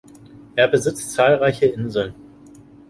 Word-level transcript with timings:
Er 0.55 0.67
besitzt 0.67 1.11
zahlreiche 1.11 1.67
Inseln. 1.67 2.15